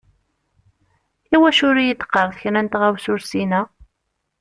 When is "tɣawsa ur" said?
2.67-3.21